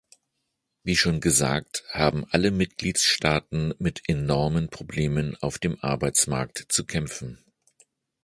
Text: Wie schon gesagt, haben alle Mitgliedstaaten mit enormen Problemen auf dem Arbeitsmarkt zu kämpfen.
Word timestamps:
Wie 0.81 0.95
schon 0.95 1.19
gesagt, 1.21 1.83
haben 1.91 2.25
alle 2.31 2.49
Mitgliedstaaten 2.49 3.75
mit 3.77 4.01
enormen 4.09 4.67
Problemen 4.67 5.37
auf 5.43 5.59
dem 5.59 5.79
Arbeitsmarkt 5.79 6.65
zu 6.69 6.87
kämpfen. 6.87 7.37